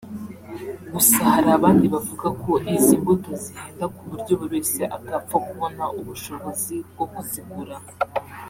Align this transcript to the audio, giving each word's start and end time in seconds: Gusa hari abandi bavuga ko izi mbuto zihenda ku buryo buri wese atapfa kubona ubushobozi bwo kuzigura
Gusa 0.93 1.19
hari 1.33 1.49
abandi 1.57 1.85
bavuga 1.93 2.27
ko 2.43 2.51
izi 2.75 2.93
mbuto 3.01 3.31
zihenda 3.43 3.85
ku 3.95 4.01
buryo 4.09 4.33
buri 4.39 4.53
wese 4.61 4.81
atapfa 4.95 5.35
kubona 5.47 5.83
ubushobozi 5.99 6.75
bwo 6.91 7.05
kuzigura 7.13 7.75